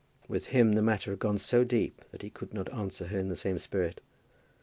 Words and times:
With 0.27 0.47
him 0.47 0.71
the 0.71 0.81
matter 0.81 1.11
had 1.11 1.19
gone 1.19 1.37
so 1.37 1.63
deep 1.63 2.03
that 2.09 2.23
he 2.23 2.31
could 2.31 2.55
not 2.55 2.73
answer 2.73 3.05
her 3.05 3.19
in 3.19 3.27
the 3.29 3.35
same 3.35 3.59
spirit. 3.59 4.01